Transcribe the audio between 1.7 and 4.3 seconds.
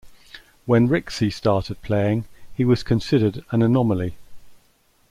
playing, he was considered an "anomaly".